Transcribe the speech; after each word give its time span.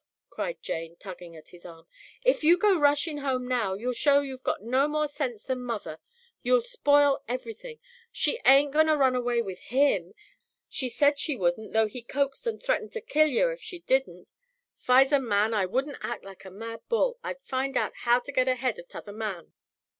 cried 0.31 0.59
Jane, 0.63 0.95
tugging 0.95 1.35
at 1.35 1.49
his 1.49 1.63
arm. 1.63 1.85
"If 2.23 2.43
you 2.43 2.57
go 2.57 2.75
rushin' 2.79 3.19
home 3.19 3.47
now, 3.47 3.75
you'll 3.75 3.93
show 3.93 4.21
you've 4.21 4.41
got 4.41 4.63
no 4.63 4.87
more 4.87 5.07
sense 5.07 5.43
than 5.43 5.61
mother. 5.61 5.99
You'll 6.41 6.63
spoil 6.63 7.21
everything. 7.27 7.79
She 8.11 8.39
aint 8.47 8.71
goin' 8.73 8.87
to 8.87 8.97
run 8.97 9.13
away 9.13 9.43
with 9.43 9.59
HIM 9.59 10.15
she 10.67 10.89
said 10.89 11.19
she 11.19 11.35
wouldn't, 11.35 11.73
though 11.73 11.85
he 11.85 12.01
coaxed 12.01 12.47
and 12.47 12.59
threatened 12.59 12.93
to 12.93 13.01
kill 13.01 13.27
yer 13.27 13.51
if 13.51 13.61
she 13.61 13.77
didn't. 13.81 14.31
'Fi's 14.75 15.11
a 15.11 15.19
man 15.19 15.53
I 15.53 15.67
wouldn't 15.67 16.03
act 16.03 16.25
like 16.25 16.45
a 16.45 16.49
mad 16.49 16.81
bull. 16.89 17.19
I'd 17.23 17.39
find 17.39 17.77
out 17.77 17.93
how 17.97 18.17
to 18.21 18.31
get 18.31 18.47
ahead 18.47 18.79
of 18.79 18.87
t'other 18.87 19.13
man." 19.13 19.53